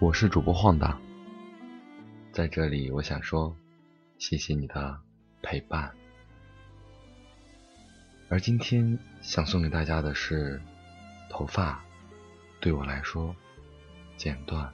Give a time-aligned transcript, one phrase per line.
[0.00, 0.96] 我是主播晃荡，
[2.30, 3.56] 在这里我想说，
[4.16, 4.96] 谢谢你的
[5.42, 5.92] 陪伴。
[8.28, 10.62] 而今天想送给大家的是，
[11.28, 11.82] 头发
[12.60, 13.34] 对我来说，
[14.16, 14.72] 剪断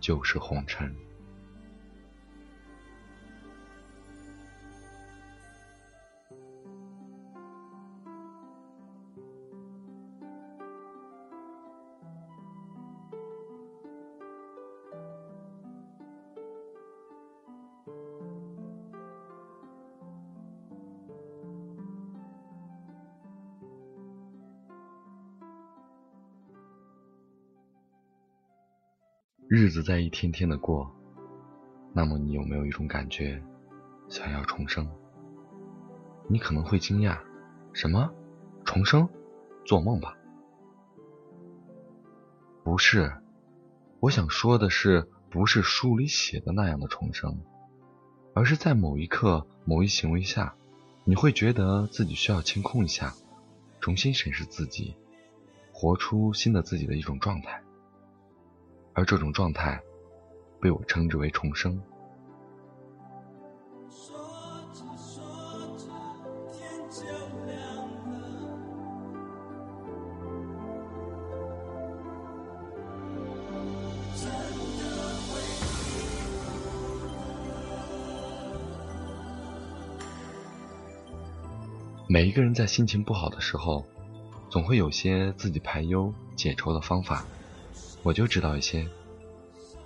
[0.00, 0.94] 就是红尘。
[29.46, 30.90] 日子在一天天的过，
[31.92, 33.42] 那么你有没有一种感觉，
[34.08, 34.88] 想要重生？
[36.28, 37.20] 你可能会惊讶，
[37.74, 38.10] 什么
[38.64, 39.06] 重生？
[39.66, 40.16] 做梦吧！
[42.64, 43.12] 不是，
[44.00, 47.38] 我想说的是，不是书里写的那样的重生，
[48.34, 50.54] 而是在某一刻、某一行为下，
[51.04, 53.12] 你会觉得自己需要清空一下，
[53.80, 54.96] 重新审视自己，
[55.70, 57.62] 活出新的自己的一种状态。
[58.94, 59.82] 而这种状态，
[60.60, 61.80] 被我称之为重生。
[82.06, 83.84] 每一个人在心情不好的时候，
[84.48, 87.24] 总会有些自己排忧解愁的方法。
[88.02, 88.88] 我就知道一些，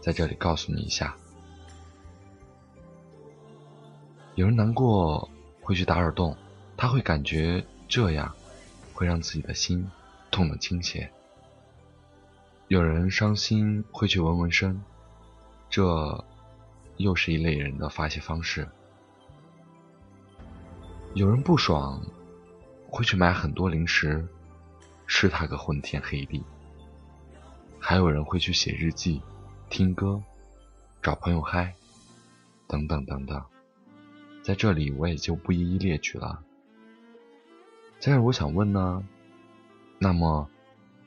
[0.00, 1.16] 在这里告诉你一下。
[4.34, 5.28] 有人难过
[5.60, 6.36] 会去打耳洞，
[6.76, 8.34] 他会感觉这样
[8.92, 9.90] 会让自己的心
[10.30, 11.10] 痛得倾斜。
[12.68, 14.82] 有人伤心会去纹纹身，
[15.70, 16.24] 这
[16.96, 18.68] 又是一类人的发泄方式。
[21.14, 22.02] 有人不爽
[22.90, 24.26] 会去买很多零食，
[25.06, 26.42] 吃他个昏天黑地。
[27.88, 29.22] 还有人会去写日记、
[29.70, 30.20] 听歌、
[31.00, 31.72] 找朋友嗨，
[32.66, 33.40] 等等等等，
[34.42, 36.42] 在这里我也就不一一列举了。
[38.02, 39.06] 但是我想问呢，
[40.00, 40.50] 那么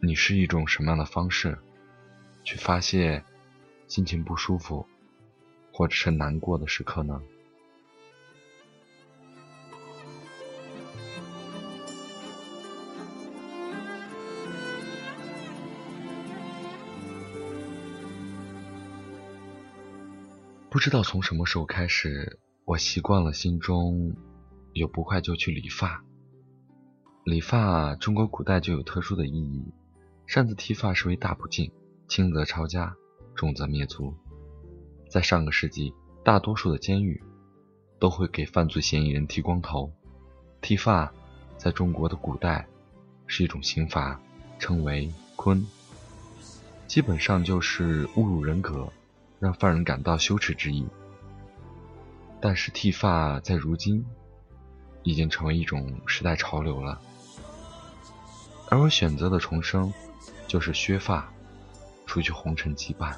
[0.00, 1.56] 你是一种什么样的方式
[2.42, 3.22] 去发泄
[3.86, 4.84] 心情不舒服
[5.72, 7.22] 或者是难过的时刻呢？
[20.84, 24.14] 知道从什么时候开始，我习惯了心中
[24.74, 26.04] 有不快就去理发。
[27.24, 29.64] 理发，中国古代就有特殊的意义。
[30.26, 31.72] 擅自剃发是为大不敬，
[32.06, 32.94] 轻则抄家，
[33.34, 34.14] 重则灭族。
[35.08, 37.18] 在上个世纪，大多数的监狱
[37.98, 39.90] 都会给犯罪嫌疑人剃光头。
[40.60, 41.10] 剃发
[41.56, 42.68] 在中国的古代
[43.26, 44.20] 是一种刑罚，
[44.58, 45.66] 称为坤，
[46.86, 48.86] 基本上就是侮辱人格。
[49.44, 50.88] 让犯人感到羞耻之意，
[52.40, 54.02] 但是剃发在如今
[55.02, 56.98] 已经成为一种时代潮流了。
[58.70, 59.92] 而我选择的重生，
[60.48, 61.30] 就是削发，
[62.06, 63.14] 除去红尘羁绊。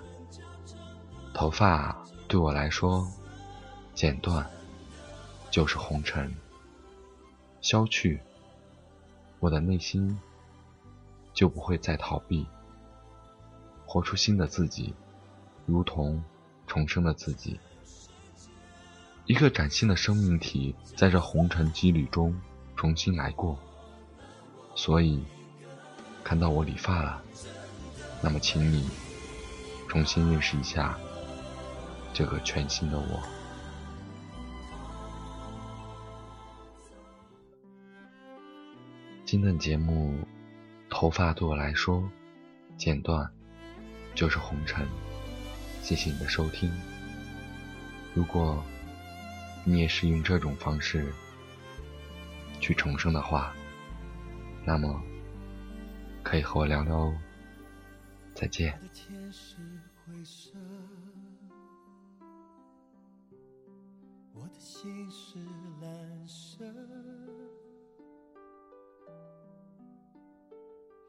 [1.33, 3.07] 头发对我来说，
[3.95, 4.45] 剪断
[5.49, 6.35] 就是红尘，
[7.61, 8.21] 消去，
[9.39, 10.19] 我的内心
[11.33, 12.45] 就不会再逃避，
[13.87, 14.93] 活出新的自己。
[15.66, 16.22] 如同
[16.66, 17.59] 重生的自己，
[19.27, 22.41] 一个崭新的生命体，在这红尘羁旅中
[22.77, 23.59] 重新来过。
[24.75, 25.25] 所以，
[26.22, 27.22] 看到我理发了，
[28.22, 28.88] 那么请你
[29.88, 30.97] 重新认识一下
[32.15, 33.22] 这个全新的我。
[39.25, 40.15] 今天的节目，
[40.88, 42.09] 头发对我来说，
[42.77, 43.28] 剪断
[44.15, 44.86] 就是红尘。
[45.86, 46.68] 谢谢你的收听。
[48.12, 48.60] 如果
[49.65, 51.12] 你也是用这种方式
[52.59, 53.54] 去重生的话，
[54.65, 55.00] 那么
[56.24, 57.16] 可以和我聊聊哦。
[58.34, 58.77] 再见。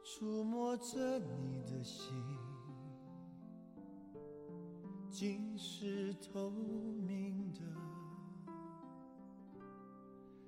[0.04, 2.47] 触摸着你的心。
[5.20, 7.62] 竟是透明的，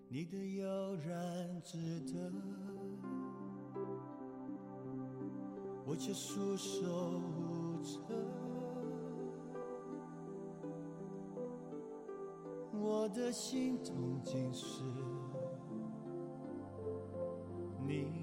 [0.08, 2.32] 你的悠然自得，
[5.88, 8.00] 我却束手无策。
[12.72, 14.84] 我的心痛竟是
[17.88, 18.19] 你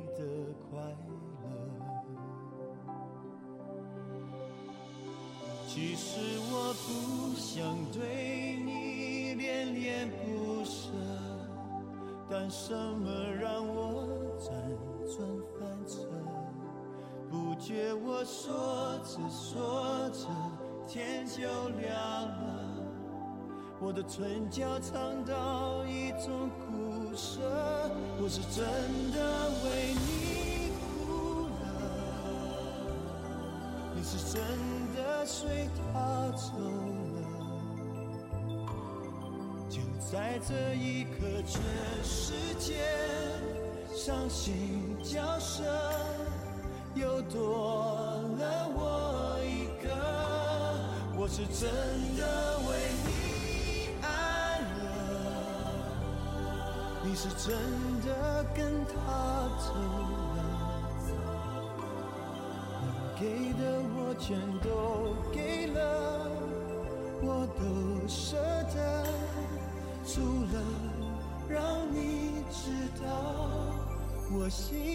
[5.76, 6.16] 其实
[6.50, 10.88] 我不想对你恋恋不舍，
[12.30, 14.08] 但什么让我
[14.40, 14.48] 辗
[15.04, 15.28] 转
[15.60, 16.00] 反侧？
[17.30, 20.26] 不觉我说着说着
[20.88, 21.42] 天就
[21.78, 22.82] 亮了，
[23.78, 27.38] 我的唇角尝到一种苦涩，
[28.18, 28.64] 我是真
[29.12, 30.15] 的为你
[33.96, 34.42] 你是真
[34.94, 36.52] 的随他走
[37.16, 37.18] 了，
[39.70, 39.80] 就
[40.12, 41.16] 在这一刻，
[41.46, 41.62] 全
[42.04, 42.84] 世界
[43.94, 45.64] 伤心角色。
[46.94, 49.88] 又多了我一个，
[51.18, 51.68] 我是真
[52.16, 52.22] 的
[52.68, 52.68] 为
[53.04, 53.08] 你
[54.02, 54.84] 爱了，
[57.02, 57.46] 你是真
[58.00, 58.94] 的跟他
[59.58, 59.74] 走
[60.36, 60.40] 了，
[63.26, 66.30] 给的我全都给了，
[67.20, 68.36] 我都舍
[68.72, 69.04] 得，
[70.06, 70.20] 除
[70.52, 70.62] 了
[71.48, 71.58] 让
[71.92, 72.70] 你知
[73.02, 73.04] 道
[74.30, 74.85] 我心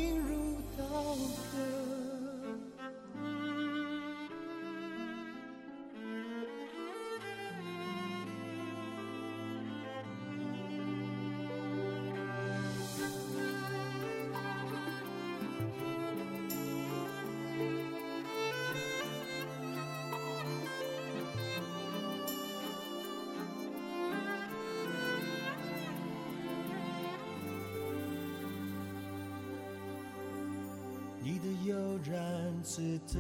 [31.24, 33.20] 你的悠然自得，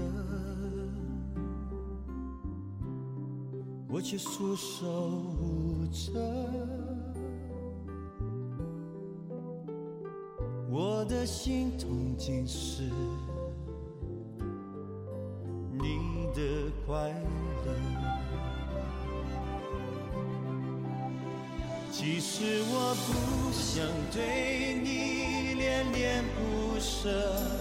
[3.87, 4.87] 我却束手
[5.39, 6.19] 无策。
[10.67, 12.89] 我的心痛竟是
[15.71, 17.09] 你的快
[17.65, 17.75] 乐。
[21.91, 27.60] 其实我不想对你恋恋不舍。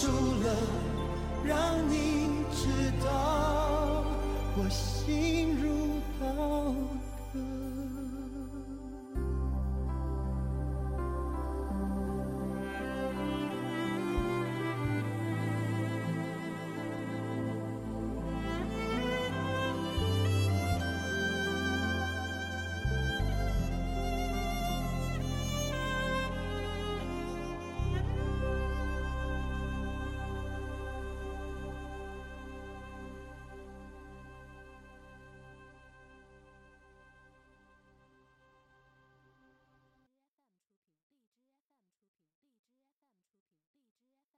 [0.00, 0.56] 住了
[1.44, 4.02] 让你知道
[4.56, 5.79] 我心如。